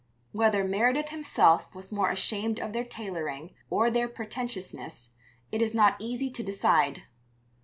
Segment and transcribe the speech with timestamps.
[0.31, 5.11] Whether Meredith himself was more ashamed of their tailoring or their pretentiousness
[5.51, 7.03] it is not easy to decide.